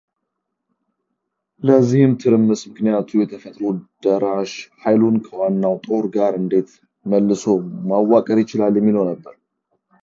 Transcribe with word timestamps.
ለዚህም 1.65 2.13
ትርምስ 2.21 2.61
ምክንያቱ 2.69 3.07
የፈጥኖ 3.19 3.65
ደራሽ 4.03 4.53
ኃይሉን 4.83 5.15
ከዋናው 5.27 5.73
ጦር 5.85 6.03
ጋር 6.17 6.33
እንዴት 6.41 6.71
መልሶ 7.13 7.45
ማዋቀር 7.91 8.37
ይችላል 8.45 8.73
የሚለው 8.79 9.05
ነበር 9.13 9.33